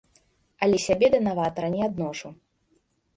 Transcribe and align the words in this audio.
Але 0.67 0.77
сябе 0.85 1.07
да 1.15 1.19
наватара 1.27 1.69
не 1.75 1.81
адношу. 1.89 2.27